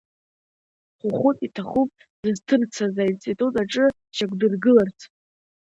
[0.99, 1.91] Хәыхәыт иҭахуп
[2.23, 4.99] дызҭырцаз аинститут аҿы дшьақәдыргыларц.